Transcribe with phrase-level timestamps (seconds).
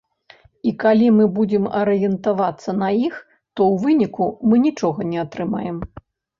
[0.69, 3.21] І калі мы будзем арыентавацца на іх,
[3.55, 5.77] то ў выніку мы нічога не атрымаем.